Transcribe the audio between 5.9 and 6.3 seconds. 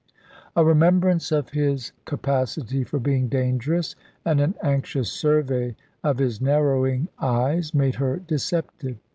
of